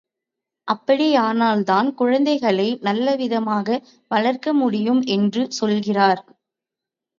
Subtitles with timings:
[0.67, 3.79] அப்படியானால்தான் குழந்தைகளை நல்லவிதமாக
[4.11, 6.21] வளர்க்க முடியும் என்று சொல்லுகிறார்.